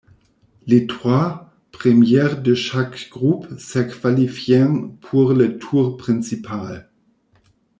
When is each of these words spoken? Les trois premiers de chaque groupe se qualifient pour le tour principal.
Les 0.65 0.87
trois 0.87 1.53
premiers 1.71 2.33
de 2.35 2.55
chaque 2.55 3.11
groupe 3.11 3.45
se 3.59 3.77
qualifient 4.01 4.97
pour 4.99 5.31
le 5.33 5.59
tour 5.59 5.95
principal. 5.95 6.89